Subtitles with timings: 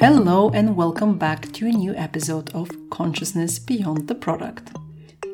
[0.00, 4.70] Hello, and welcome back to a new episode of Consciousness Beyond the Product.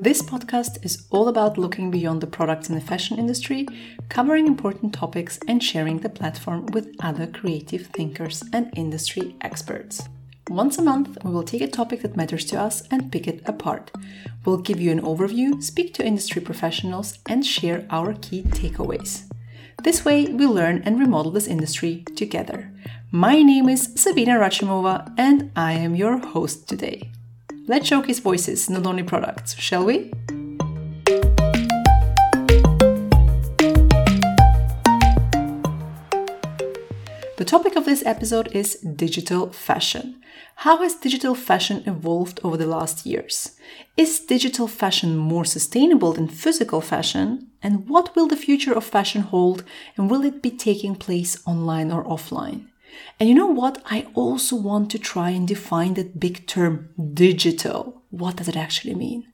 [0.01, 3.67] This podcast is all about looking beyond the products in the fashion industry,
[4.09, 10.09] covering important topics, and sharing the platform with other creative thinkers and industry experts.
[10.49, 13.43] Once a month, we will take a topic that matters to us and pick it
[13.45, 13.91] apart.
[14.47, 19.31] We'll give you an overview, speak to industry professionals, and share our key takeaways.
[19.83, 22.71] This way, we learn and remodel this industry together.
[23.17, 27.13] My name is Sabina Rachimova, and I am your host today.
[27.69, 30.11] Let's showcase voices, not only products, shall we?
[37.37, 40.21] The topic of this episode is digital fashion.
[40.57, 43.53] How has digital fashion evolved over the last years?
[43.97, 47.47] Is digital fashion more sustainable than physical fashion?
[47.63, 49.63] And what will the future of fashion hold?
[49.97, 52.71] And will it be taking place online or offline?
[53.19, 53.83] And you know what?
[53.87, 58.03] I also want to try and define that big term digital.
[58.11, 59.27] What does it actually mean?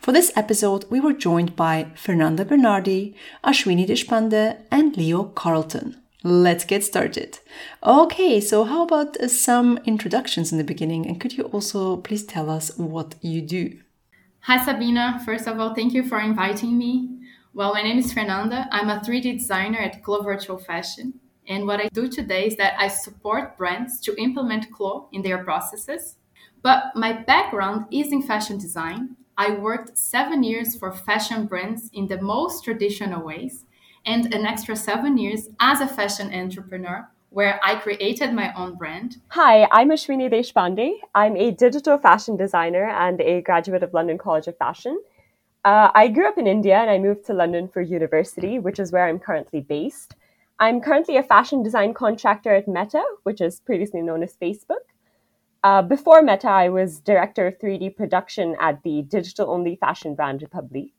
[0.00, 5.96] For this episode, we were joined by Fernanda Bernardi, Ashwini Deshpande, and Leo Carlton.
[6.24, 7.38] Let's get started.
[7.84, 11.06] Okay, so how about some introductions in the beginning?
[11.06, 13.78] And could you also please tell us what you do?
[14.40, 15.22] Hi, Sabina.
[15.24, 17.18] First of all, thank you for inviting me.
[17.54, 18.68] Well, my name is Fernanda.
[18.72, 21.20] I'm a 3D designer at Clo Virtual Fashion.
[21.48, 25.42] And what I do today is that I support brands to implement Clo in their
[25.42, 26.16] processes.
[26.62, 29.16] But my background is in fashion design.
[29.38, 33.64] I worked seven years for fashion brands in the most traditional ways,
[34.04, 39.16] and an extra seven years as a fashion entrepreneur where I created my own brand.
[39.28, 40.94] Hi, I'm Ashwini Deshpande.
[41.14, 45.00] I'm a digital fashion designer and a graduate of London College of Fashion.
[45.64, 48.92] Uh, I grew up in India and I moved to London for university, which is
[48.92, 50.14] where I'm currently based.
[50.60, 54.86] I'm currently a fashion design contractor at Meta, which is previously known as Facebook.
[55.62, 60.40] Uh, before Meta, I was director of 3D production at the digital only fashion brand
[60.40, 60.92] Republiqe.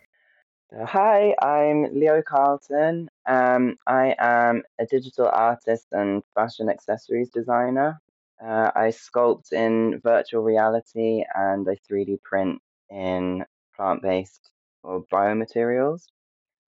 [0.71, 3.09] Uh, hi, I'm Leo Carlton.
[3.25, 7.99] Um, I am a digital artist and fashion accessories designer.
[8.41, 13.43] Uh, I sculpt in virtual reality and I 3D print in
[13.75, 14.51] plant based
[14.83, 16.03] or biomaterials.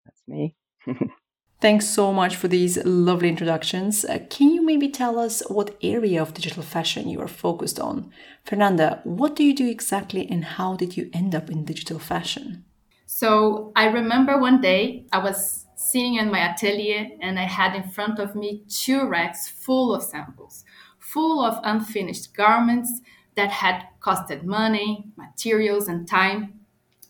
[0.05, 0.55] That's me.
[1.61, 4.03] Thanks so much for these lovely introductions.
[4.03, 8.11] Uh, can you maybe tell us what area of digital fashion you are focused on?
[8.43, 12.65] Fernanda, what do you do exactly and how did you end up in digital fashion?
[13.05, 17.87] So I remember one day I was sitting in my atelier and I had in
[17.91, 20.65] front of me two racks full of samples,
[20.97, 23.01] full of unfinished garments
[23.35, 26.61] that had costed money, materials, and time.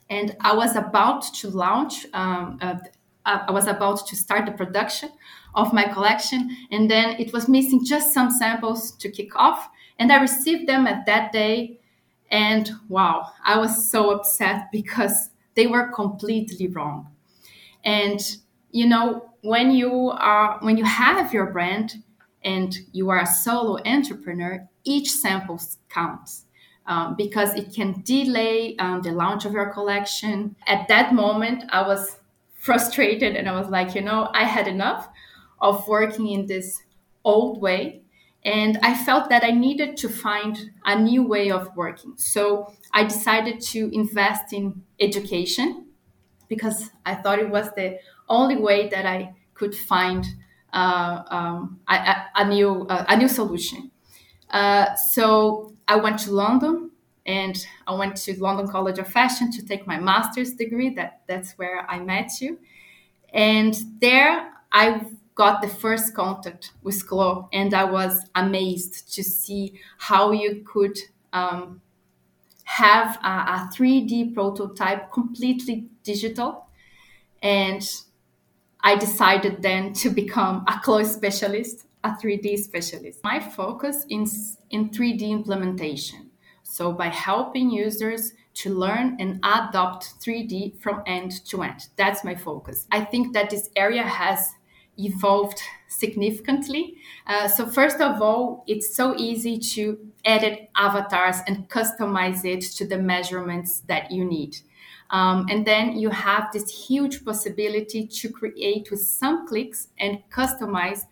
[0.09, 2.59] And I was about to launch um,
[3.26, 5.09] I was about to start the production
[5.54, 9.70] of my collection, and then it was missing just some samples to kick off.
[10.00, 11.80] And I received them at that day,
[12.30, 17.10] and wow, I was so upset because they were completely wrong.
[17.84, 18.20] And
[18.72, 22.04] you know, when you are when you have your brand
[22.44, 26.46] and you are a solo entrepreneur, each sample counts.
[26.88, 30.56] Um, because it can delay um, the launch of your collection.
[30.66, 32.18] At that moment, I was
[32.62, 35.10] frustrated and I was like, you know, I had enough
[35.60, 36.84] of working in this
[37.24, 38.04] old way.
[38.46, 42.14] And I felt that I needed to find a new way of working.
[42.18, 45.88] So I decided to invest in education
[46.48, 47.98] because I thought it was the
[48.30, 50.26] only way that I could find
[50.74, 53.92] uh, um, a, a, new uh, a new solution.
[54.50, 56.91] Uh, so I went to London
[57.26, 57.56] and
[57.88, 60.90] I went to London College of Fashion to take my master's degree.
[60.94, 62.59] That that's where I met you,
[63.34, 65.06] and there I
[65.36, 70.98] got the first contact with Clo, and I was amazed to see how you could
[71.34, 71.81] um,
[72.64, 76.68] have a, a 3D prototype completely digital,
[77.42, 77.88] and
[78.81, 83.24] I decided then to become a Clo specialist, a 3D specialist.
[83.24, 86.20] My focus is in 3D implementation
[86.71, 91.88] so by helping users to learn and adopt 3D from end to end.
[91.97, 92.88] That's my focus.
[92.91, 94.53] I think that this area has
[94.97, 95.59] evolved
[95.89, 96.95] significantly.
[97.27, 102.88] Uh, so first of all, it's so easy to edit avatars and customize it to
[102.88, 104.56] the measurements that you need.
[105.09, 111.06] Um, and then you have this huge possibility to create with some clicks and customize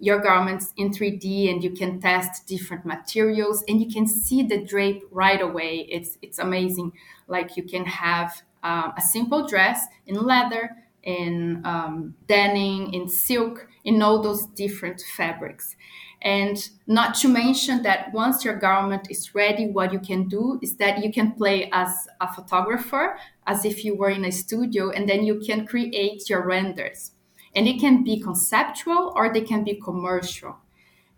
[0.00, 4.64] your garments in 3D and you can test different materials and you can see the
[4.64, 5.86] drape right away.
[5.90, 6.92] It's it's amazing.
[7.28, 13.68] Like you can have uh, a simple dress in leather in um, denim, in silk,
[13.84, 15.76] in all those different fabrics.
[16.22, 20.76] And not to mention that once your garment is ready, what you can do is
[20.76, 25.08] that you can play as a photographer, as if you were in a studio, and
[25.08, 27.12] then you can create your renders.
[27.54, 30.56] And it can be conceptual or they can be commercial.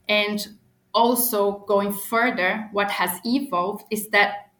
[0.08, 0.46] And
[0.94, 4.50] also going further, what has evolved is that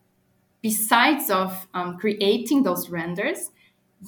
[0.62, 3.50] besides of um, creating those renders,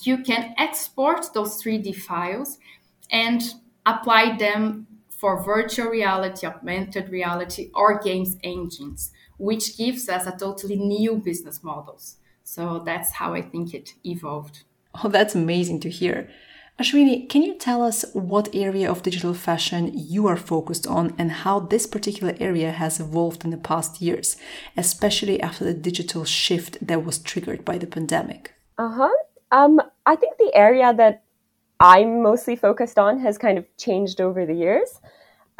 [0.02, 2.58] you can export those 3D files
[3.10, 3.42] and
[3.86, 10.76] apply them for virtual reality, augmented reality, or games engines, which gives us a totally
[10.76, 12.16] new business models.
[12.42, 14.64] So that's how I think it evolved.
[15.02, 16.28] Oh, that's amazing to hear.
[16.76, 21.30] Ashwini, can you tell us what area of digital fashion you are focused on and
[21.30, 24.36] how this particular area has evolved in the past years,
[24.76, 28.54] especially after the digital shift that was triggered by the pandemic?
[28.76, 29.10] Uh huh.
[29.52, 31.22] Um, I think the area that
[31.78, 35.00] I'm mostly focused on has kind of changed over the years.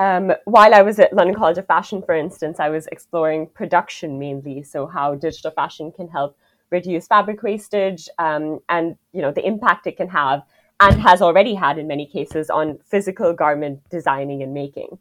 [0.01, 4.19] Um, while I was at London College of Fashion, for instance, I was exploring production
[4.19, 6.37] mainly, so how digital fashion can help
[6.71, 10.43] reduce fabric wastage um, and you know the impact it can have
[10.81, 14.99] and has already had in many cases on physical garment designing and making.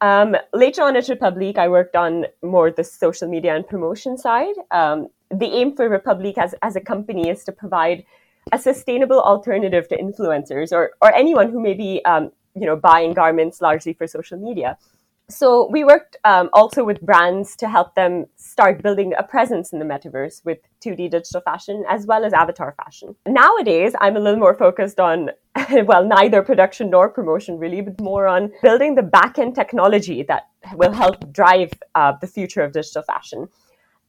[0.00, 4.54] Um, later on at Republiqe, I worked on more the social media and promotion side.
[4.70, 8.04] Um, the aim for Republiqe as, as a company is to provide
[8.52, 13.12] a sustainable alternative to influencers or, or anyone who may be um, you know, buying
[13.12, 14.78] garments largely for social media
[15.28, 19.80] so we worked um, also with brands to help them start building a presence in
[19.80, 23.16] the metaverse with 2D digital fashion as well as avatar fashion.
[23.26, 25.30] Nowadays, I'm a little more focused on,
[25.84, 30.44] well, neither production nor promotion really, but more on building the back-end technology that
[30.74, 33.48] will help drive uh, the future of digital fashion.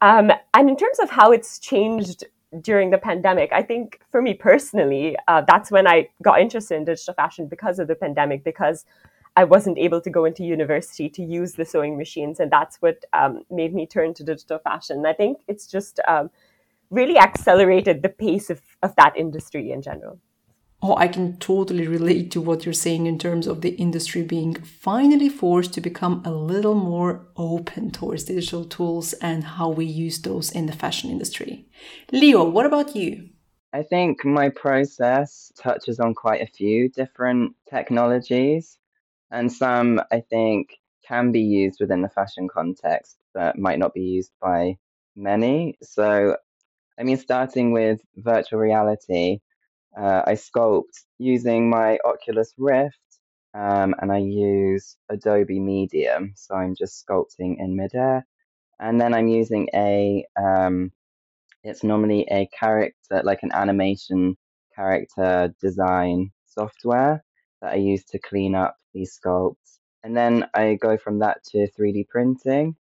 [0.01, 2.25] Um, and in terms of how it's changed
[2.61, 6.85] during the pandemic, I think for me personally, uh, that's when I got interested in
[6.85, 8.85] digital fashion because of the pandemic, because
[9.37, 13.05] I wasn't able to go into university to use the sewing machines, and that's what
[13.13, 15.05] um, made me turn to digital fashion.
[15.05, 16.31] I think it's just um,
[16.89, 20.19] really accelerated the pace of, of that industry in general.
[20.81, 24.55] Oh, I can totally relate to what you're saying in terms of the industry being
[24.55, 30.19] finally forced to become a little more open towards digital tools and how we use
[30.19, 31.67] those in the fashion industry.
[32.11, 33.29] Leo, what about you?
[33.71, 38.79] I think my process touches on quite a few different technologies
[39.31, 40.69] and some I think
[41.07, 44.77] can be used within the fashion context, but might not be used by
[45.15, 45.77] many.
[45.81, 46.37] So,
[46.99, 49.39] I mean, starting with virtual reality,
[49.97, 52.97] uh, I sculpt using my Oculus Rift,
[53.53, 56.33] um, and I use Adobe Medium.
[56.35, 58.25] So I'm just sculpting in midair,
[58.79, 60.91] and then I'm using a um,
[61.63, 64.37] it's normally a character like an animation
[64.75, 67.23] character design software
[67.61, 69.79] that I use to clean up these sculpts.
[70.03, 72.75] And then I go from that to 3D printing.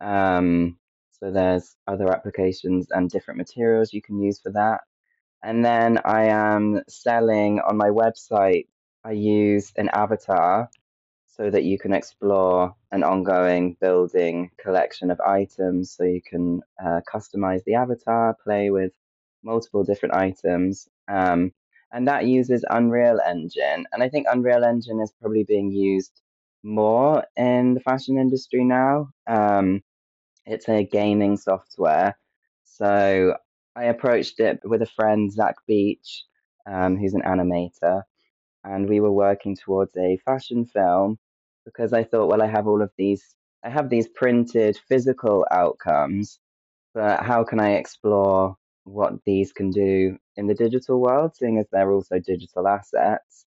[0.00, 0.78] Um,
[1.12, 4.80] so there's other applications and different materials you can use for that.
[5.42, 8.66] And then I am selling on my website,
[9.04, 10.70] I use an avatar
[11.26, 15.90] so that you can explore an ongoing building collection of items.
[15.90, 18.92] So you can uh, customize the avatar, play with
[19.42, 20.88] multiple different items.
[21.08, 21.52] Um,
[21.92, 23.86] and that uses Unreal Engine.
[23.92, 26.20] And I think Unreal Engine is probably being used
[26.62, 29.10] more in the fashion industry now.
[29.26, 29.82] Um,
[30.46, 32.16] it's a gaming software.
[32.64, 33.36] So
[33.76, 36.24] I approached it with a friend, Zach Beach,
[36.66, 38.02] um, who's an animator,
[38.64, 41.18] and we were working towards a fashion film
[41.64, 43.34] because I thought, well, I have all of these,
[43.64, 46.38] I have these printed physical outcomes,
[46.94, 51.66] but how can I explore what these can do in the digital world, seeing as
[51.70, 53.46] they're also digital assets.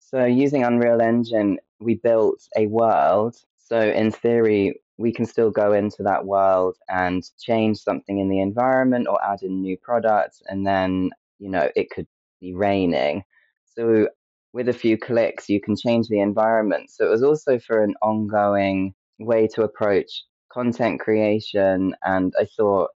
[0.00, 3.36] So, using Unreal Engine, we built a world.
[3.58, 8.40] So, in theory, we can still go into that world and change something in the
[8.40, 12.06] environment or add in new products, and then, you know, it could
[12.40, 13.24] be raining.
[13.64, 14.08] So,
[14.52, 16.90] with a few clicks, you can change the environment.
[16.90, 21.96] So, it was also for an ongoing way to approach content creation.
[22.02, 22.90] And I thought,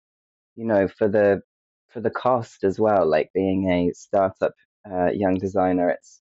[0.57, 1.43] you know, for the
[1.89, 3.09] for the cost as well.
[3.09, 4.55] Like being a startup
[4.91, 6.21] uh, young designer, it's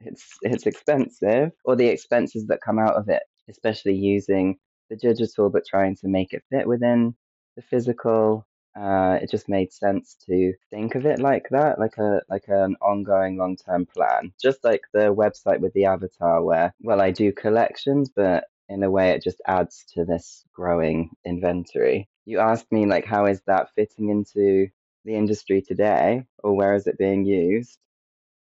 [0.00, 4.58] it's it's expensive, or the expenses that come out of it, especially using
[4.90, 7.14] the digital but trying to make it fit within
[7.56, 8.46] the physical.
[8.76, 12.76] Uh, it just made sense to think of it like that, like a like an
[12.82, 14.32] ongoing long term plan.
[14.42, 18.90] Just like the website with the avatar, where well, I do collections, but in a
[18.90, 22.08] way it just adds to this growing inventory.
[22.24, 24.68] You asked me like how is that fitting into
[25.04, 27.78] the industry today or where is it being used?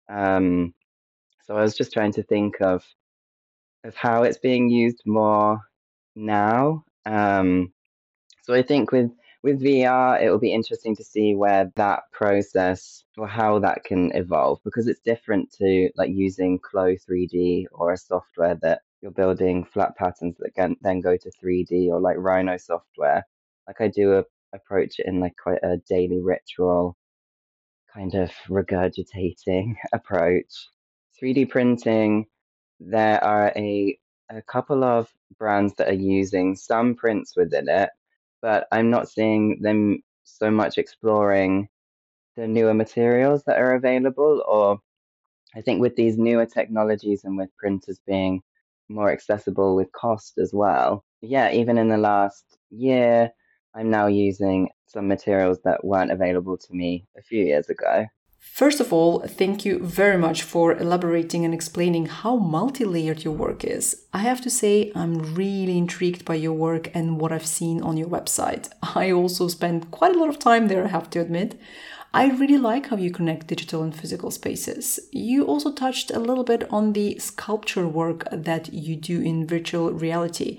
[0.09, 0.75] Um,
[1.45, 2.85] so I was just trying to think of
[3.85, 5.61] of how it's being used more
[6.15, 6.85] now.
[7.05, 7.73] Um,
[8.43, 9.11] so I think with
[9.43, 14.13] with VR, it will be interesting to see where that process or how that can
[14.15, 19.65] evolve because it's different to like using Clo 3D or a software that you're building
[19.65, 23.27] flat patterns that can then go to 3D or like Rhino software.
[23.67, 26.97] Like I do a, approach it in like quite a daily ritual
[27.93, 30.69] kind of regurgitating approach.
[31.23, 32.27] 3D printing,
[32.81, 33.99] there are a
[34.31, 37.91] a couple of brands that are using some prints within it,
[38.41, 41.69] but I'm not seeing them so much exploring
[42.37, 44.43] the newer materials that are available.
[44.49, 44.81] Or
[45.55, 48.43] I think with these newer technologies and with printers being
[48.89, 51.05] more accessible with cost as well.
[51.21, 53.31] Yeah, even in the last year,
[53.75, 58.07] I'm now using some materials that weren't available to me a few years ago.
[58.43, 63.33] First of all, thank you very much for elaborating and explaining how multi layered your
[63.33, 64.05] work is.
[64.13, 67.97] I have to say, I'm really intrigued by your work and what I've seen on
[67.97, 68.69] your website.
[68.97, 71.59] I also spent quite a lot of time there, I have to admit.
[72.15, 75.01] I really like how you connect digital and physical spaces.
[75.13, 79.91] You also touched a little bit on the sculpture work that you do in virtual
[79.91, 80.59] reality,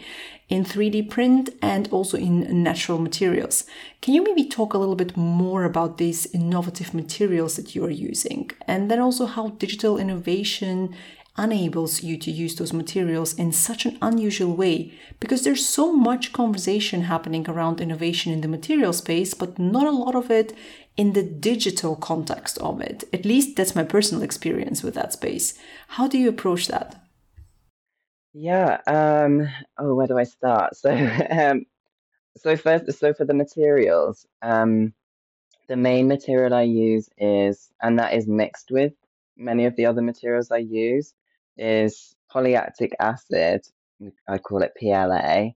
[0.49, 3.65] in 3D print, and also in natural materials.
[4.01, 7.91] Can you maybe talk a little bit more about these innovative materials that you are
[7.91, 8.49] using?
[8.67, 10.95] And then also how digital innovation
[11.37, 16.31] enables you to use those materials in such an unusual way because there's so much
[16.31, 20.53] conversation happening around innovation in the material space, but not a lot of it
[20.95, 23.03] in the digital context of it.
[23.11, 25.57] At least that's my personal experience with that space.
[25.89, 27.03] How do you approach that?
[28.33, 28.79] Yeah.
[28.87, 29.47] Um,
[29.77, 30.75] oh, where do I start?
[30.75, 30.91] So,
[31.29, 31.65] um,
[32.37, 34.93] so first, so for the materials, um,
[35.67, 38.93] the main material I use is, and that is mixed with
[39.37, 41.13] many of the other materials I use,
[41.57, 43.61] is polylactic acid.
[44.27, 45.51] I call it PLA,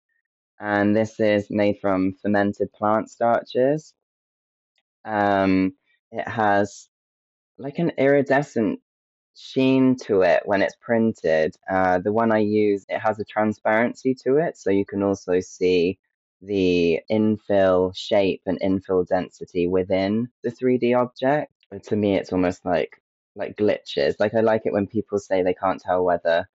[0.60, 3.94] and this is made from fermented plant starches.
[5.04, 5.75] Um,
[6.12, 6.88] it has
[7.58, 8.80] like an iridescent
[9.37, 11.54] sheen to it when it's printed.
[11.70, 15.40] Uh, the one I use, it has a transparency to it, so you can also
[15.40, 15.99] see
[16.42, 21.52] the infill shape and infill density within the 3D object.
[21.84, 23.00] To me, it's almost like
[23.37, 24.14] like glitches.
[24.20, 26.49] Like I like it when people say they can't tell whether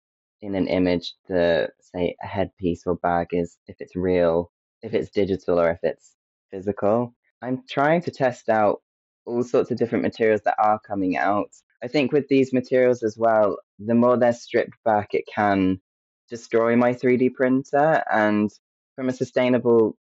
[0.43, 5.11] in an image the say a headpiece or bag is if it's real, if it's
[5.11, 6.15] digital or if it's
[6.51, 7.15] physical.
[7.43, 8.83] I'm trying to test out
[9.25, 11.51] all sorts of different materials that are coming out.
[11.83, 15.81] I think with these materials as well, the more they're stripped back, it can
[16.29, 18.03] destroy my 3D printer.
[18.11, 18.51] And
[18.95, 19.97] from a sustainable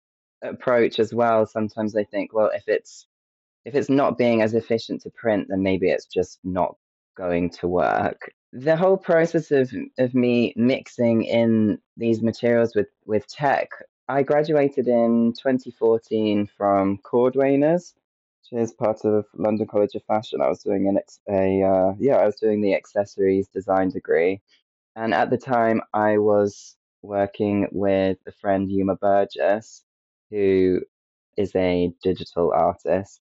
[0.43, 3.07] approach as well, sometimes I think, well, if it's
[3.65, 6.77] if it's not being as efficient to print, then maybe it's just not
[7.17, 8.33] going to work.
[8.53, 13.71] The whole process of, of me mixing in these materials with, with tech,
[14.09, 17.95] I graduated in 2014 from Cordwainers,
[18.51, 20.41] which is part of London College of Fashion.
[20.41, 24.41] I was doing an ex- a uh, yeah, I was doing the accessories design degree,
[24.97, 29.85] and at the time I was working with a friend Yuma Burgess,
[30.31, 30.81] who
[31.37, 33.21] is a digital artist,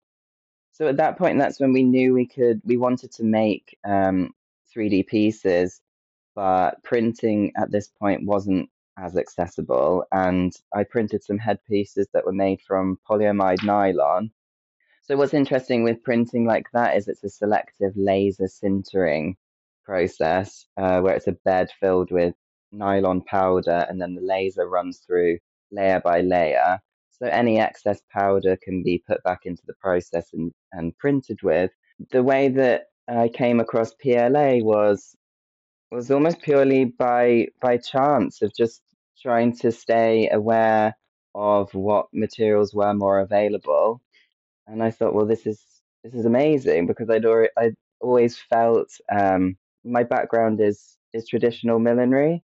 [0.81, 4.33] so at that point, that's when we knew we could, we wanted to make um,
[4.75, 5.79] 3D pieces,
[6.33, 8.69] but printing at this point wasn't
[9.01, 10.05] as accessible.
[10.11, 14.31] And I printed some headpieces that were made from polyamide nylon.
[15.03, 19.35] So what's interesting with printing like that is it's a selective laser sintering
[19.83, 22.35] process uh, where it's a bed filled with
[22.71, 25.37] nylon powder and then the laser runs through
[25.71, 26.79] layer by layer
[27.21, 31.69] so any excess powder can be put back into the process and, and printed with.
[32.09, 35.15] The way that I came across PLA was
[35.91, 38.81] was almost purely by by chance of just
[39.21, 40.95] trying to stay aware
[41.35, 44.01] of what materials were more available.
[44.67, 45.63] And I thought, well, this is
[46.03, 51.79] this is amazing because I'd already, I'd always felt um, my background is is traditional
[51.79, 52.43] millinery,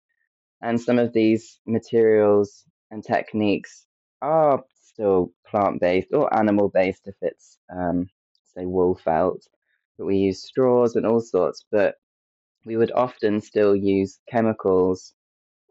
[0.62, 3.86] and some of these materials and techniques
[4.22, 8.10] are still plant based or animal based if it's um,
[8.56, 9.48] say wool felt,
[9.98, 11.66] but we use straws and all sorts.
[11.72, 11.96] But
[12.66, 15.15] we would often still use chemicals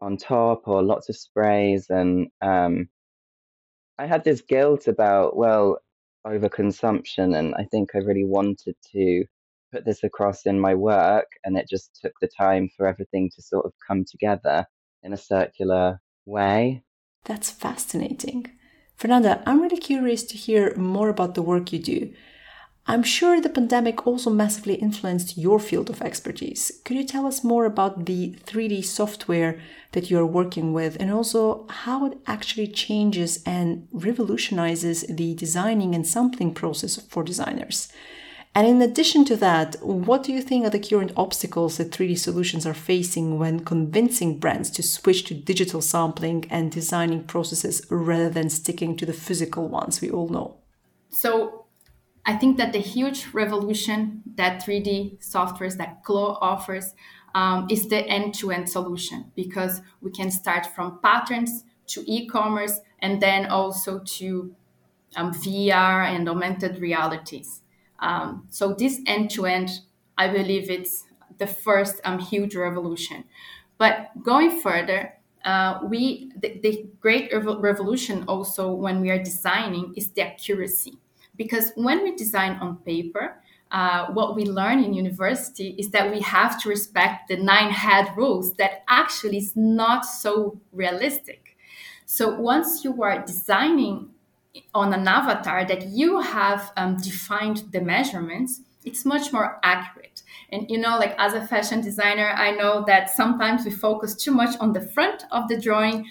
[0.01, 2.87] on top or lots of sprays and um,
[3.97, 5.79] I had this guilt about well
[6.25, 9.25] overconsumption and I think I really wanted to
[9.71, 13.41] put this across in my work and it just took the time for everything to
[13.41, 14.65] sort of come together
[15.03, 16.83] in a circular way.
[17.25, 18.51] That's fascinating.
[18.95, 22.13] Fernanda, I'm really curious to hear more about the work you do.
[22.87, 26.71] I'm sure the pandemic also massively influenced your field of expertise.
[26.85, 29.59] Could you tell us more about the 3D software
[29.93, 36.05] that you're working with and also how it actually changes and revolutionizes the designing and
[36.05, 37.91] sampling process for designers?
[38.53, 42.19] And in addition to that, what do you think are the current obstacles that 3D
[42.19, 48.29] solutions are facing when convincing brands to switch to digital sampling and designing processes rather
[48.29, 50.57] than sticking to the physical ones we all know?
[51.09, 51.64] So,
[52.25, 56.95] I think that the huge revolution that 3D softwares that Clo offers
[57.35, 63.45] um, is the end-to-end solution because we can start from patterns to e-commerce and then
[63.45, 64.55] also to
[65.15, 67.61] um, VR and augmented realities.
[67.99, 69.81] Um, so this end-to-end,
[70.17, 71.03] I believe it's
[71.37, 73.25] the first um, huge revolution.
[73.77, 75.13] But going further,
[75.43, 80.97] uh, we the, the great revolution also when we are designing is the accuracy
[81.37, 83.37] because when we design on paper,
[83.71, 88.07] uh, what we learn in university is that we have to respect the nine head
[88.15, 91.57] rules that actually is not so realistic.
[92.05, 94.09] So once you are designing
[94.73, 100.21] on an avatar that you have um, defined the measurements, it's much more accurate.
[100.51, 104.31] And you know, like as a fashion designer, I know that sometimes we focus too
[104.31, 106.05] much on the front of the drawing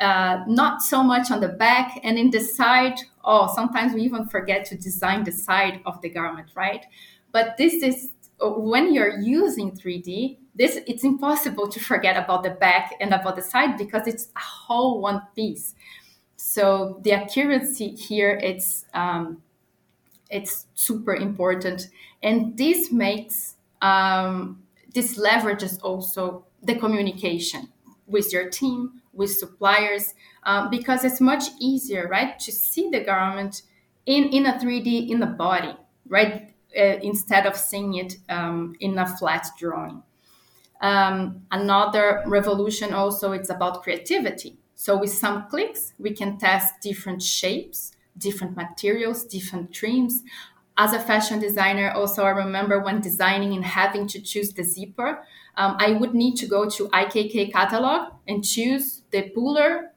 [0.00, 2.98] uh, not so much on the back and in the side.
[3.24, 6.86] Oh, sometimes we even forget to design the side of the garment, right?
[7.32, 12.94] But this is when you're using 3D, this it's impossible to forget about the back
[13.00, 15.74] and about the side because it's a whole one piece.
[16.36, 19.42] So the accuracy here it's um,
[20.30, 21.88] it's super important,
[22.22, 24.62] and this makes um,
[24.94, 27.68] this leverages also the communication
[28.06, 33.62] with your team, with suppliers, um, because it's much easier, right, to see the garment
[34.06, 35.76] in, in a 3D in the body,
[36.08, 40.02] right, uh, instead of seeing it um, in a flat drawing.
[40.80, 44.58] Um, another revolution also it's about creativity.
[44.74, 50.22] So with some clicks, we can test different shapes, different materials, different trims.
[50.76, 55.24] As a fashion designer, also I remember when designing and having to choose the zipper,
[55.58, 59.92] um, I would need to go to YKK catalog and choose the puller.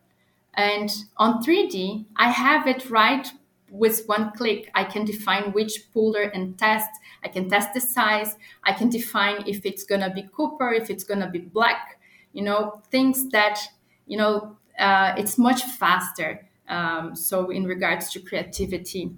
[0.56, 3.28] And on 3D, I have it right
[3.70, 4.70] with one click.
[4.76, 6.90] I can define which puller and test.
[7.24, 8.36] I can test the size.
[8.66, 12.00] I can define if it's going to be copper, if it's going to be black,
[12.34, 13.60] you know, things that,
[14.08, 16.48] you know, uh, it's much faster.
[16.68, 19.12] Um, so, in regards to creativity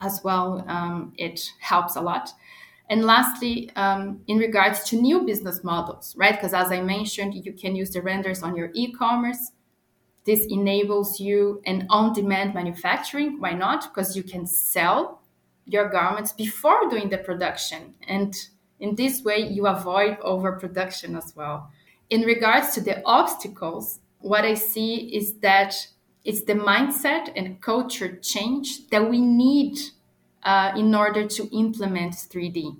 [0.00, 2.30] as well, um, it helps a lot.
[2.90, 6.34] And lastly, um, in regards to new business models, right?
[6.34, 9.52] Because as I mentioned, you can use the renders on your e commerce.
[10.24, 13.40] This enables you an on demand manufacturing.
[13.40, 13.84] Why not?
[13.84, 15.20] Because you can sell
[15.66, 17.94] your garments before doing the production.
[18.06, 18.34] And
[18.80, 21.70] in this way, you avoid overproduction as well.
[22.10, 25.74] In regards to the obstacles, what I see is that
[26.24, 29.78] it's the mindset and culture change that we need
[30.48, 32.74] uh, in order to implement 3D.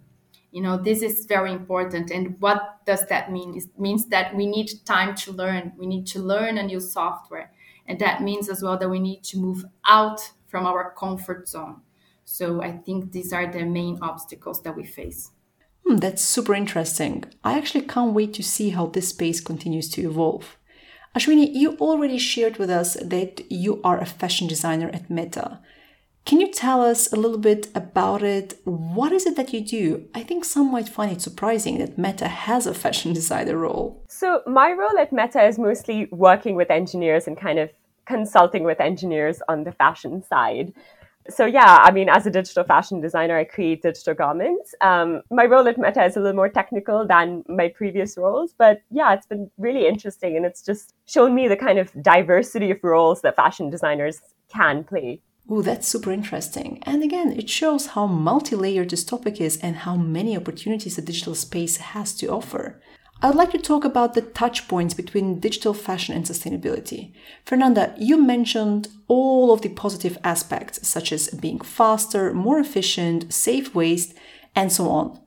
[0.53, 2.11] You know, this is very important.
[2.11, 3.55] And what does that mean?
[3.59, 5.73] It means that we need time to learn.
[5.77, 7.53] We need to learn a new software.
[7.87, 11.83] And that means as well that we need to move out from our comfort zone.
[12.25, 15.31] So I think these are the main obstacles that we face.
[15.85, 17.27] Hmm, that's super interesting.
[17.45, 20.57] I actually can't wait to see how this space continues to evolve.
[21.15, 25.61] Ashwini, you already shared with us that you are a fashion designer at Meta.
[26.29, 28.61] Can you tell us a little bit about it?
[28.65, 30.07] What is it that you do?
[30.15, 34.05] I think some might find it surprising that Meta has a fashion designer role.
[34.09, 37.71] So, my role at Meta is mostly working with engineers and kind of
[38.05, 40.75] consulting with engineers on the fashion side.
[41.31, 44.75] So, yeah, I mean, as a digital fashion designer, I create digital garments.
[44.83, 48.83] Um, my role at Meta is a little more technical than my previous roles, but
[48.91, 52.85] yeah, it's been really interesting and it's just shown me the kind of diversity of
[52.85, 54.21] roles that fashion designers
[54.53, 55.23] can play.
[55.51, 56.83] Oh, that's super interesting.
[56.83, 61.03] And again, it shows how multi layered this topic is and how many opportunities the
[61.03, 62.83] digital space has to offer.
[63.23, 67.13] I'd like to talk about the touch points between digital fashion and sustainability.
[67.45, 73.75] Fernanda, you mentioned all of the positive aspects, such as being faster, more efficient, save
[73.75, 74.15] waste,
[74.55, 75.19] and so on.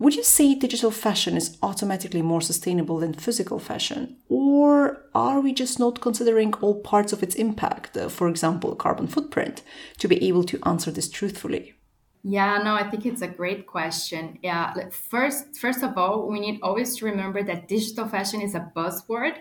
[0.00, 4.16] Would you say digital fashion is automatically more sustainable than physical fashion?
[4.28, 9.08] Or are we just not considering all parts of its impact, uh, for example, carbon
[9.08, 9.62] footprint,
[9.98, 11.74] to be able to answer this truthfully?
[12.22, 14.38] Yeah, no, I think it's a great question.
[14.40, 18.70] Yeah, first, first of all, we need always to remember that digital fashion is a
[18.76, 19.34] buzzword.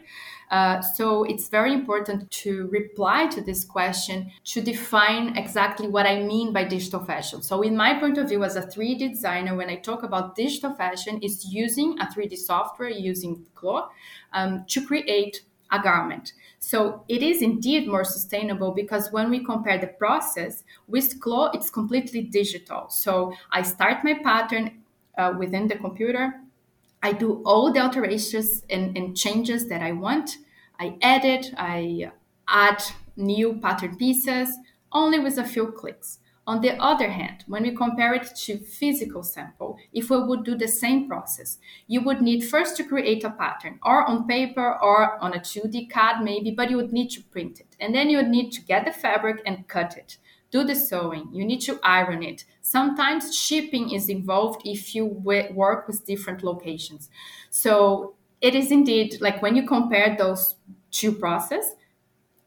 [0.49, 6.23] Uh, so it's very important to reply to this question to define exactly what I
[6.23, 7.41] mean by digital fashion.
[7.41, 10.73] So, in my point of view as a 3D designer, when I talk about digital
[10.73, 13.89] fashion, is using a 3D software using Clo
[14.33, 16.33] um, to create a garment.
[16.59, 21.69] So it is indeed more sustainable because when we compare the process with Clo, it's
[21.69, 22.89] completely digital.
[22.89, 24.83] So I start my pattern
[25.17, 26.41] uh, within the computer.
[27.07, 30.39] I do all the alterations and, and changes that I want.
[30.77, 32.11] I edit, I
[32.49, 32.83] add
[33.15, 34.57] new pattern pieces
[34.91, 36.19] only with a few clicks.
[36.45, 40.57] On the other hand, when we compare it to physical sample, if we would do
[40.57, 45.17] the same process, you would need first to create a pattern or on paper or
[45.23, 47.77] on a 2D CAD maybe, but you would need to print it.
[47.79, 50.17] And then you would need to get the fabric and cut it.
[50.51, 51.29] Do the sewing.
[51.33, 52.45] You need to iron it.
[52.61, 57.09] Sometimes shipping is involved if you work with different locations.
[57.49, 60.55] So it is indeed like when you compare those
[60.91, 61.73] two processes,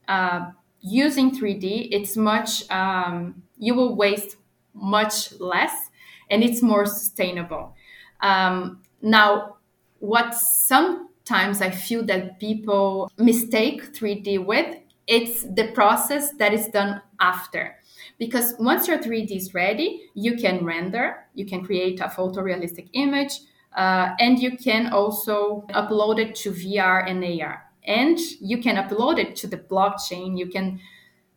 [0.08, 4.36] uh, using 3D, it's much, um, you will waste
[4.74, 5.90] much less
[6.30, 7.74] and it's more sustainable.
[8.20, 9.56] Um, now,
[9.98, 17.02] what sometimes I feel that people mistake 3D with, it's the process that is done
[17.20, 17.76] after.
[18.20, 23.32] Because once your 3D is ready, you can render, you can create a photorealistic image,
[23.76, 29.18] uh, and you can also upload it to VR and AR and you can upload
[29.18, 30.38] it to the blockchain.
[30.38, 30.80] You can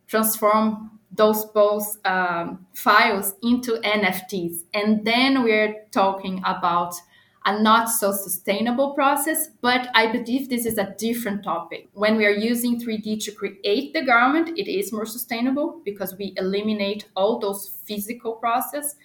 [0.06, 6.92] transform those both um, files into nfts and then we're talking about
[7.46, 12.24] a not so sustainable process but i believe this is a different topic when we
[12.24, 17.38] are using 3d to create the garment it is more sustainable because we eliminate all
[17.38, 18.96] those physical process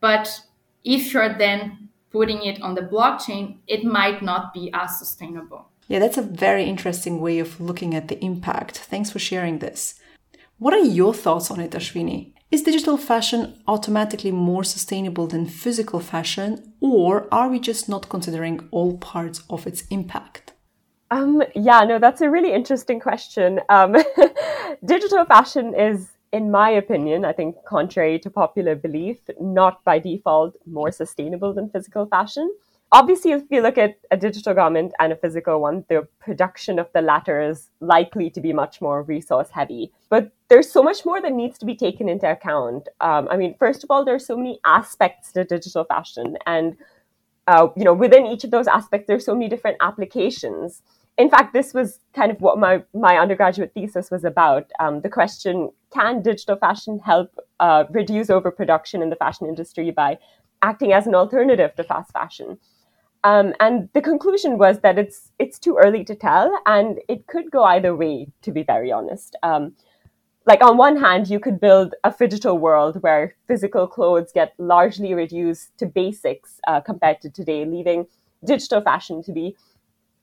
[0.00, 0.40] but
[0.84, 6.00] if you're then putting it on the blockchain it might not be as sustainable yeah,
[6.00, 8.78] that's a very interesting way of looking at the impact.
[8.78, 10.00] Thanks for sharing this.
[10.58, 12.32] What are your thoughts on it, Ashwini?
[12.48, 18.68] Is digital fashion automatically more sustainable than physical fashion, or are we just not considering
[18.70, 20.52] all parts of its impact?
[21.10, 23.60] Um, yeah, no, that's a really interesting question.
[23.68, 23.96] Um,
[24.84, 30.54] digital fashion is, in my opinion, I think, contrary to popular belief, not by default
[30.66, 32.48] more sustainable than physical fashion.
[32.92, 36.88] Obviously, if you look at a digital garment and a physical one, the production of
[36.92, 39.90] the latter is likely to be much more resource heavy.
[40.08, 42.88] But there's so much more that needs to be taken into account.
[43.00, 46.76] Um, I mean, first of all, there are so many aspects to digital fashion, and
[47.46, 50.82] uh, you know, within each of those aspects, there's so many different applications.
[51.18, 54.70] In fact, this was kind of what my my undergraduate thesis was about.
[54.78, 60.18] Um, the question: Can digital fashion help uh, reduce overproduction in the fashion industry by
[60.62, 62.58] acting as an alternative to fast fashion?
[63.24, 67.50] Um, and the conclusion was that it's it's too early to tell, and it could
[67.50, 68.28] go either way.
[68.42, 69.72] To be very honest, um,
[70.46, 75.12] like on one hand, you could build a digital world where physical clothes get largely
[75.12, 78.06] reduced to basics uh, compared to today, leaving
[78.44, 79.56] digital fashion to be,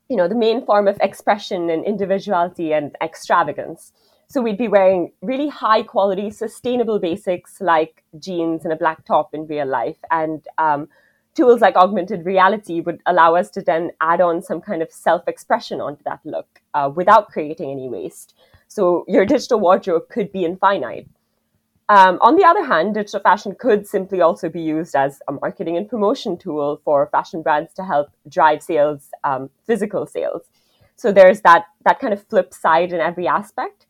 [0.07, 3.91] you know, the main form of expression and individuality and extravagance.
[4.29, 9.33] So we'd be wearing really high quality, sustainable basics like jeans and a black top
[9.33, 10.87] in real life, and um,
[11.35, 15.27] tools like augmented reality would allow us to then add on some kind of self
[15.27, 18.33] expression onto that look uh, without creating any waste.
[18.73, 21.07] So your digital wardrobe could be infinite.
[21.89, 25.77] Um, on the other hand, digital fashion could simply also be used as a marketing
[25.77, 30.41] and promotion tool for fashion brands to help drive sales, um, physical sales.
[30.95, 33.85] So there's that that kind of flip side in every aspect.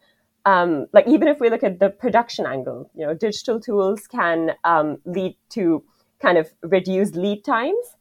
[0.46, 4.52] Um, like even if we look at the production angle, you know, digital tools can
[4.66, 5.82] um, lead to
[6.22, 7.96] kind of reduce lead times.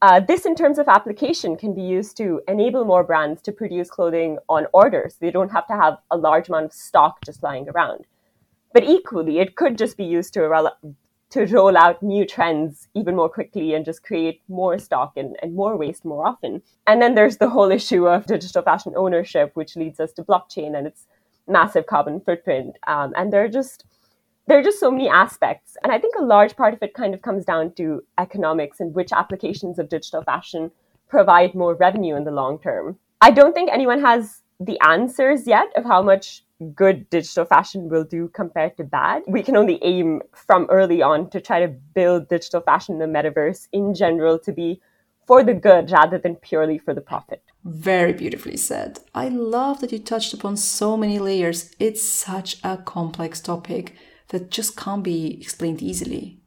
[0.00, 3.90] Uh, this, in terms of application, can be used to enable more brands to produce
[3.90, 5.08] clothing on order.
[5.10, 8.06] So they don't have to have a large amount of stock just lying around.
[8.72, 10.72] But equally, it could just be used to,
[11.30, 15.54] to roll out new trends even more quickly and just create more stock and, and
[15.54, 16.62] more waste more often.
[16.86, 20.78] And then there's the whole issue of digital fashion ownership, which leads us to blockchain
[20.78, 21.06] and its
[21.48, 22.76] massive carbon footprint.
[22.86, 23.84] Um, and there are just
[24.48, 25.76] there are just so many aspects.
[25.82, 28.94] And I think a large part of it kind of comes down to economics and
[28.94, 30.70] which applications of digital fashion
[31.08, 32.98] provide more revenue in the long term.
[33.20, 38.04] I don't think anyone has the answers yet of how much good digital fashion will
[38.04, 39.22] do compared to bad.
[39.28, 43.18] We can only aim from early on to try to build digital fashion in the
[43.18, 44.80] metaverse in general to be
[45.26, 47.42] for the good rather than purely for the profit.
[47.64, 49.00] Very beautifully said.
[49.14, 51.70] I love that you touched upon so many layers.
[51.78, 53.94] It's such a complex topic
[54.28, 56.40] that just can't be explained easily.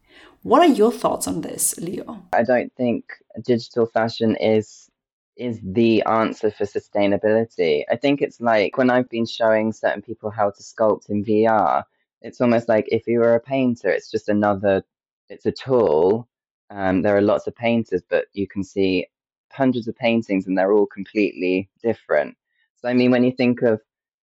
[0.44, 2.26] What are your thoughts on this, Leo?
[2.34, 3.06] I don't think
[3.46, 4.90] digital fashion is
[5.38, 7.84] is the answer for sustainability.
[7.90, 11.84] I think it's like when I've been showing certain people how to sculpt in VR,
[12.22, 14.84] it's almost like if you were a painter, it's just another,
[15.30, 16.28] it's a tool.
[16.70, 19.08] Um, there are lots of painters, but you can see
[19.52, 22.38] hundreds of paintings and they're all completely different.
[22.78, 23.82] So, I mean, when you think of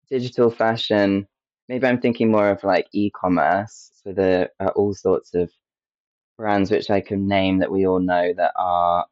[0.10, 1.28] digital fashion,
[1.70, 3.92] maybe I'm thinking more of like e commerce.
[4.04, 5.52] So, there are all sorts of
[6.38, 9.06] brands which I can name that we all know that are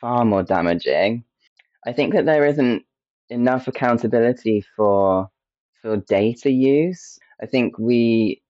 [0.00, 1.24] far more damaging.
[1.86, 2.84] I think that there isn't
[3.30, 5.30] enough accountability for
[5.82, 7.18] for data use.
[7.42, 8.42] I think we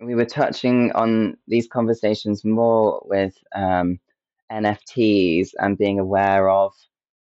[0.00, 3.98] we were touching on these conversations more with um,
[4.52, 6.72] NFTs and being aware of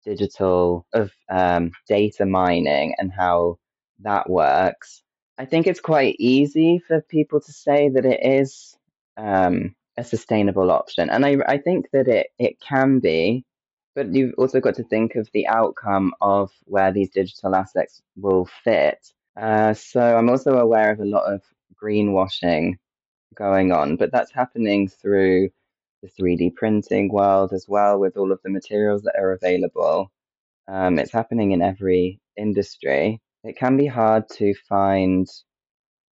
[0.04, 3.58] digital of um, data mining and how
[4.00, 5.03] that works.
[5.38, 8.76] I think it's quite easy for people to say that it is
[9.16, 13.44] um, a sustainable option, and I I think that it it can be
[13.94, 18.46] but you've also got to think of the outcome of where these digital assets will
[18.64, 19.12] fit.
[19.40, 21.42] Uh, so I'm also aware of a lot of
[21.82, 22.74] greenwashing
[23.34, 25.50] going on, but that's happening through
[26.02, 30.10] the 3D printing world as well, with all of the materials that are available.
[30.68, 33.20] Um, it's happening in every industry.
[33.44, 35.28] It can be hard to find,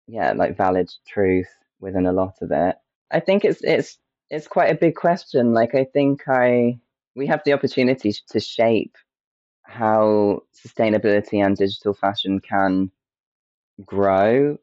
[0.08, 2.76] yeah, like valid truth within a lot of it.
[3.10, 3.98] I think it's it's
[4.30, 5.54] it's quite a big question.
[5.54, 6.80] Like I think I
[7.16, 8.96] we have the opportunity to shape
[9.64, 12.92] how sustainability and digital fashion can
[13.86, 14.58] grow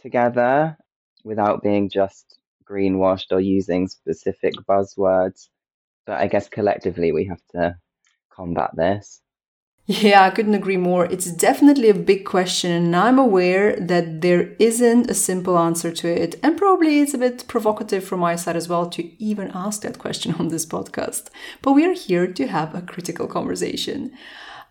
[0.00, 0.76] together
[1.24, 5.48] without being just greenwashed or using specific buzzwords.
[6.06, 7.76] But I guess collectively we have to
[8.32, 9.20] combat this.
[9.92, 11.06] Yeah, I couldn't agree more.
[11.06, 16.06] It's definitely a big question, and I'm aware that there isn't a simple answer to
[16.06, 16.36] it.
[16.44, 19.98] And probably it's a bit provocative from my side as well to even ask that
[19.98, 21.28] question on this podcast.
[21.60, 24.12] But we are here to have a critical conversation.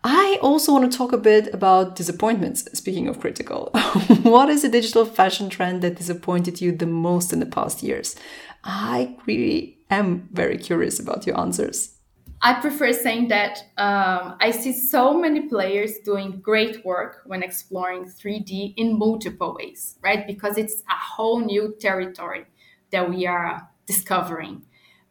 [0.06, 2.64] I also want to talk a bit about disappointments.
[2.72, 3.72] Speaking of critical,
[4.24, 8.16] what is a digital fashion trend that disappointed you the most in the past years?
[8.64, 11.99] I really am very curious about your answers.
[12.42, 18.06] I prefer saying that um, I see so many players doing great work when exploring
[18.06, 20.26] 3D in multiple ways, right?
[20.26, 22.46] Because it's a whole new territory
[22.92, 24.62] that we are discovering.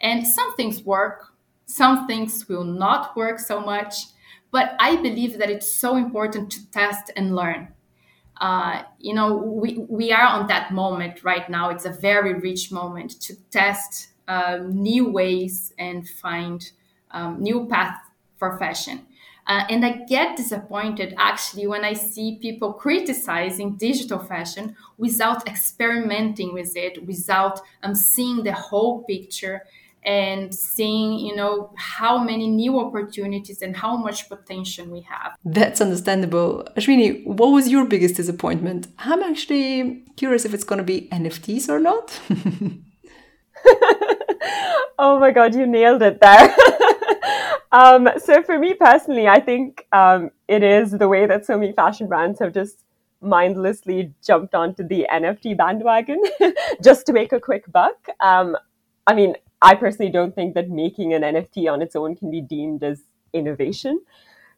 [0.01, 1.35] And some things work,
[1.67, 3.95] some things will not work so much.
[4.51, 7.69] But I believe that it's so important to test and learn.
[8.41, 11.71] Uh, you know, we, we are on that moment right now.
[11.71, 16.71] It's a very rich moment to test uh, new ways and find
[17.11, 17.99] um, new path
[18.37, 19.07] for fashion.
[19.47, 26.53] Uh, and I get disappointed actually when I see people criticizing digital fashion without experimenting
[26.53, 29.63] with it, without um, seeing the whole picture
[30.05, 35.35] and seeing, you know, how many new opportunities and how much potential we have.
[35.45, 36.69] That's understandable.
[36.77, 38.87] Ashwini, what was your biggest disappointment?
[38.99, 42.21] I'm actually curious if it's going to be NFTs or not.
[44.99, 46.55] oh my god, you nailed it there.
[47.73, 51.73] um, so for me personally, I think um, it is the way that so many
[51.73, 52.85] fashion brands have just
[53.21, 56.23] mindlessly jumped onto the NFT bandwagon
[56.83, 58.09] just to make a quick buck.
[58.21, 58.57] Um,
[59.07, 62.41] I mean, I personally don't think that making an NFT on its own can be
[62.41, 63.03] deemed as
[63.33, 64.01] innovation.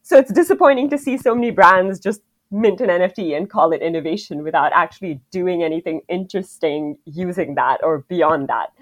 [0.02, 2.20] So it's disappointing to see so many brands just
[2.50, 7.98] mint an NFT and call it innovation without actually doing anything interesting using that or
[8.08, 8.72] beyond that.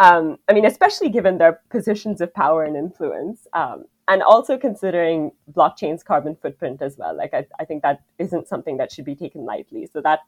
[0.00, 5.30] Um, I mean, especially given their positions of power and influence, um, and also considering
[5.52, 7.14] blockchain's carbon footprint as well.
[7.14, 9.86] Like, I, I think that isn't something that should be taken lightly.
[9.92, 10.20] So that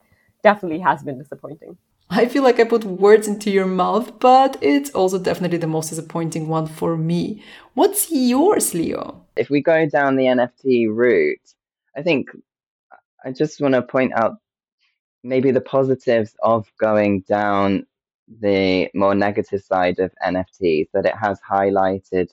[0.42, 1.78] definitely has been disappointing.
[2.10, 5.88] I feel like I put words into your mouth, but it's also definitely the most
[5.88, 7.42] disappointing one for me.
[7.72, 9.24] What's yours, Leo?
[9.36, 11.54] If we go down the NFT route,
[11.96, 12.28] I think
[13.24, 14.36] I just want to point out
[15.22, 17.86] maybe the positives of going down
[18.40, 22.28] the more negative side of NFTs that it has highlighted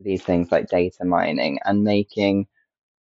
[0.00, 2.46] these things like data mining and making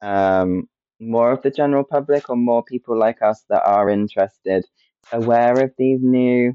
[0.02, 0.68] um,
[1.00, 4.66] more of the general public or more people like us that are interested
[5.12, 6.54] aware of these new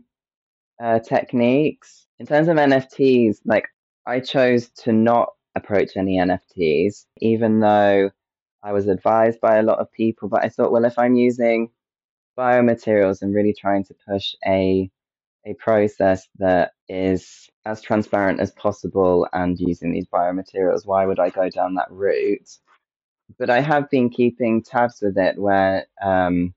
[0.83, 2.07] uh, techniques.
[2.19, 3.69] In terms of NFTs, like
[4.07, 8.11] I chose to not approach any NFTs, even though
[8.63, 10.29] I was advised by a lot of people.
[10.29, 11.71] But I thought, well, if I'm using
[12.39, 14.91] biomaterials and really trying to push a
[15.47, 21.31] a process that is as transparent as possible and using these biomaterials, why would I
[21.31, 22.51] go down that route?
[23.39, 26.53] But I have been keeping tabs with it where, um,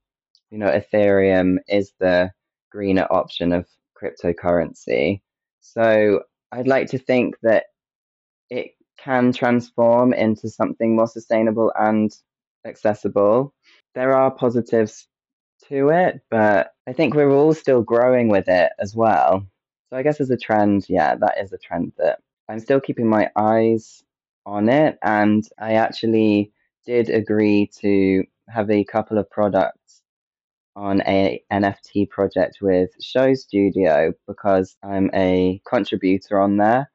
[0.49, 2.31] you know, Ethereum is the
[2.71, 3.67] greener option of
[4.01, 5.21] cryptocurrency.
[5.61, 7.65] So I'd like to think that
[8.49, 12.11] it can transform into something more sustainable and
[12.65, 13.53] accessible.
[13.93, 15.07] There are positives
[15.69, 19.45] to it, but I think we're all still growing with it as well.
[19.89, 23.07] So I guess as a trend, yeah, that is a trend that I'm still keeping
[23.07, 24.03] my eyes
[24.45, 24.97] on it.
[25.01, 26.51] And I actually
[26.85, 30.01] did agree to have a couple of products
[30.75, 36.89] on a NFT project with SHOWstudio because I'm a contributor on there.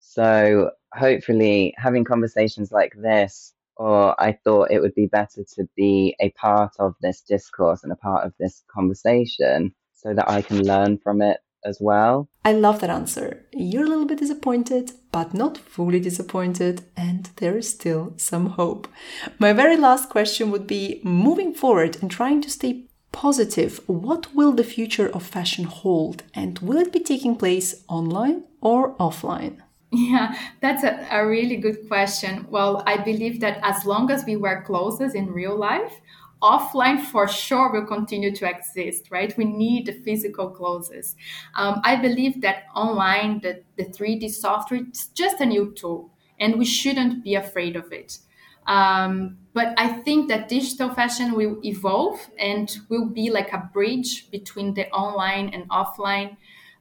[0.00, 6.14] So hopefully having conversations like this or I thought it would be better to be
[6.20, 10.64] a part of this discourse and a part of this conversation so that I can
[10.64, 12.28] learn from it as well.
[12.44, 13.46] I love that answer.
[13.52, 18.86] You're a little bit disappointed, but not fully disappointed, and there is still some hope.
[19.38, 24.52] My very last question would be moving forward and trying to stay positive, what will
[24.52, 29.60] the future of fashion hold, and will it be taking place online or offline?
[29.94, 32.46] Yeah, that's a, a really good question.
[32.50, 36.00] Well, I believe that as long as we wear clothes in real life,
[36.42, 39.36] offline for sure will continue to exist, right?
[39.38, 41.16] We need the physical clothes.
[41.54, 46.58] Um, I believe that online, the, the 3D software, it's just a new tool and
[46.58, 48.18] we shouldn't be afraid of it.
[48.66, 54.30] Um, but I think that digital fashion will evolve and will be like a bridge
[54.30, 56.36] between the online and offline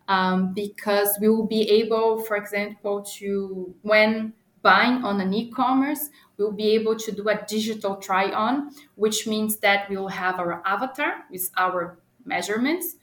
[0.08, 6.52] um, because we will be able, for example, to when buying on an e-commerce, we'll
[6.52, 11.52] be able to do a digital try-on, which means that we'll have our avatar with
[11.58, 12.96] our measurements,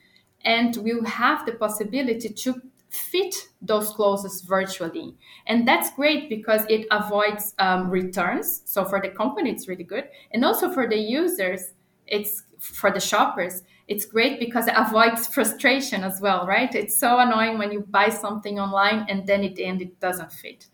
[0.44, 5.14] and we'll have the possibility to fit those clothes virtually.
[5.46, 8.62] And that's great because it avoids um, returns.
[8.64, 10.08] So for the company, it's really good.
[10.32, 11.72] And also for the users,
[12.06, 16.74] it's for the shoppers, it's great because it avoids frustration as well, right?
[16.74, 20.32] It's so annoying when you buy something online and then at the end it doesn't
[20.32, 20.68] fit.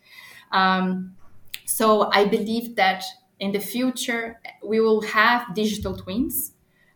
[0.51, 1.17] Um,
[1.65, 3.03] so I believe that
[3.39, 6.53] in the future we will have digital twins.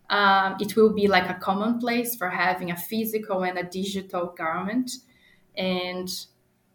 [0.09, 4.91] Um, it will be like a commonplace for having a physical and a digital garment,
[5.55, 6.09] and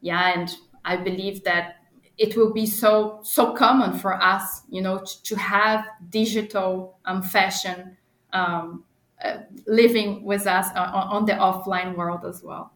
[0.01, 0.57] yeah, and
[0.87, 1.77] I believe that
[2.17, 7.23] it will be so so common for us, you know, to, to have digital um,
[7.23, 7.99] fashion
[8.33, 8.85] um,
[9.67, 12.73] living with us on, on, the offline world as well?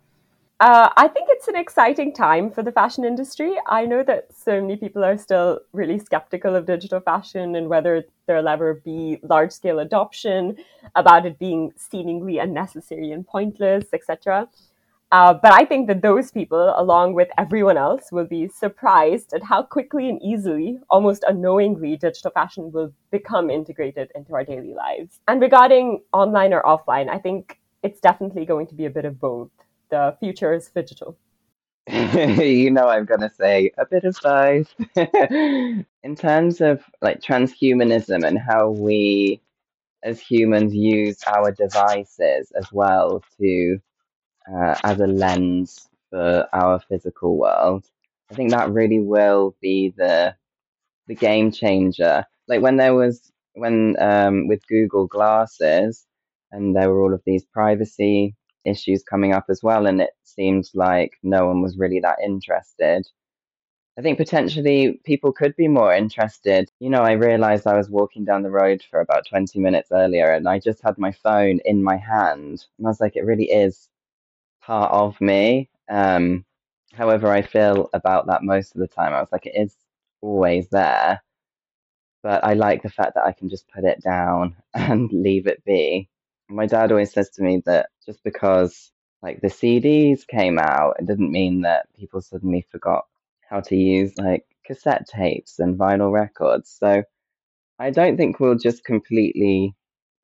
[0.60, 3.54] Uh, I think it's an exciting time for the fashion industry.
[3.66, 8.04] I know that so many people are still really skeptical of digital fashion and whether
[8.26, 10.56] there'll ever be large scale adoption,
[10.94, 14.48] about it being seemingly unnecessary and pointless, etc.
[15.12, 19.42] Uh, but I think that those people, along with everyone else, will be surprised at
[19.42, 25.18] how quickly and easily, almost unknowingly, digital fashion will become integrated into our daily lives.
[25.26, 29.18] And regarding online or offline, I think it's definitely going to be a bit of
[29.18, 29.50] both.
[29.90, 31.18] The future is digital.
[31.88, 34.72] you know, I'm going to say a bit of both.
[36.04, 39.40] In terms of like transhumanism and how we
[40.04, 43.80] as humans use our devices as well to
[44.52, 47.84] uh, as a lens for our physical world.
[48.30, 50.34] I think that really will be the
[51.06, 52.24] the game changer.
[52.48, 56.06] Like when there was when um, with Google Glasses,
[56.52, 58.34] and there were all of these privacy
[58.64, 63.06] issues coming up as well, and it seemed like no one was really that interested.
[63.98, 66.70] I think potentially people could be more interested.
[66.78, 70.32] You know, I realized I was walking down the road for about 20 minutes earlier
[70.32, 72.64] and I just had my phone in my hand.
[72.78, 73.88] And I was like, it really is
[74.70, 75.68] part of me.
[75.90, 76.44] Um,
[76.92, 79.12] however, I feel about that most of the time.
[79.12, 79.74] I was like, it is
[80.20, 81.20] always there,
[82.22, 85.64] but I like the fact that I can just put it down and leave it
[85.64, 86.08] be.
[86.48, 91.06] My dad always says to me that just because like the CDs came out, it
[91.06, 93.06] didn't mean that people suddenly forgot
[93.48, 96.70] how to use like cassette tapes and vinyl records.
[96.78, 97.02] So
[97.80, 99.74] I don't think we'll just completely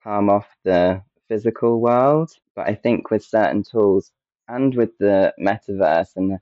[0.04, 4.12] palm off the physical world, but I think with certain tools,
[4.48, 6.38] and with the metaverse and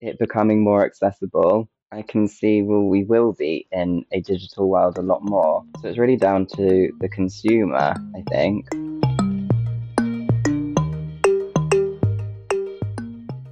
[0.00, 4.98] it becoming more accessible, I can see well we will be in a digital world
[4.98, 5.64] a lot more.
[5.80, 8.68] So it's really down to the consumer, I think.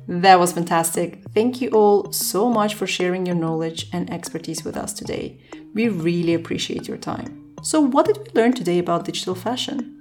[0.09, 1.23] That was fantastic.
[1.35, 5.41] Thank you all so much for sharing your knowledge and expertise with us today.
[5.75, 7.55] We really appreciate your time.
[7.63, 9.96] So, what did we learn today about digital fashion?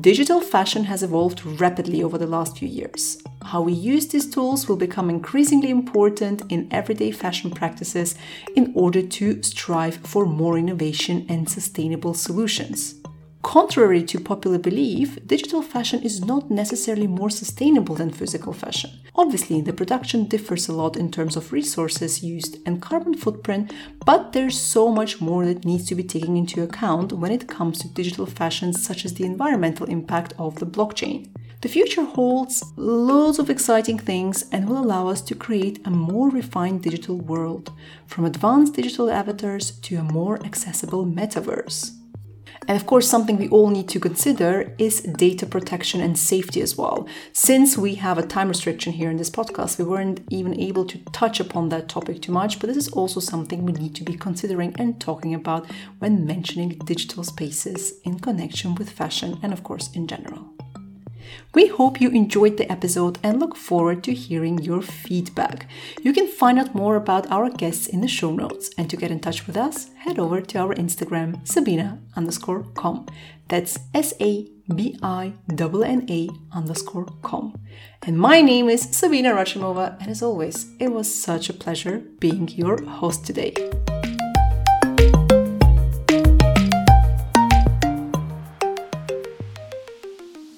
[0.00, 3.18] Digital fashion has evolved rapidly over the last few years.
[3.42, 8.14] How we use these tools will become increasingly important in everyday fashion practices
[8.56, 12.94] in order to strive for more innovation and sustainable solutions.
[13.42, 18.90] Contrary to popular belief, digital fashion is not necessarily more sustainable than physical fashion.
[19.16, 23.72] Obviously, the production differs a lot in terms of resources used and carbon footprint,
[24.06, 27.80] but there's so much more that needs to be taken into account when it comes
[27.80, 31.28] to digital fashion, such as the environmental impact of the blockchain.
[31.62, 36.30] The future holds loads of exciting things and will allow us to create a more
[36.30, 37.72] refined digital world,
[38.06, 42.01] from advanced digital avatars to a more accessible metaverse.
[42.68, 46.76] And of course, something we all need to consider is data protection and safety as
[46.76, 47.08] well.
[47.32, 50.98] Since we have a time restriction here in this podcast, we weren't even able to
[51.12, 54.14] touch upon that topic too much, but this is also something we need to be
[54.14, 55.66] considering and talking about
[55.98, 60.52] when mentioning digital spaces in connection with fashion and, of course, in general.
[61.54, 65.66] We hope you enjoyed the episode and look forward to hearing your feedback.
[66.02, 69.10] You can find out more about our guests in the show notes, and to get
[69.10, 73.06] in touch with us, head over to our Instagram, Sabina underscore com.
[73.48, 77.60] That's S A B I N A underscore com.
[78.02, 82.48] And my name is Sabina Rachimova, and as always, it was such a pleasure being
[82.48, 83.54] your host today.